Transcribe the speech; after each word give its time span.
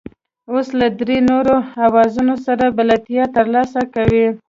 اوس 0.51 0.67
له 0.79 0.87
درې 0.99 1.17
نورو 1.29 1.55
اوزارونو 1.83 2.35
سره 2.45 2.65
بلدیتیا 2.77 3.23
ترلاسه 3.35 3.79
کوئ. 3.93 4.23